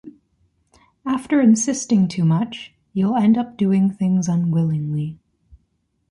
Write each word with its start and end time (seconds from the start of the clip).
After 1.05 1.39
insisting 1.39 2.07
too 2.07 2.25
much, 2.25 2.73
you’ll 2.91 3.15
end 3.17 3.37
up 3.37 3.55
doing 3.55 3.91
things 3.91 4.27
unwillingly. 4.27 5.19